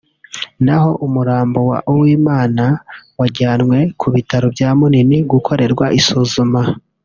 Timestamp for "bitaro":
4.15-4.45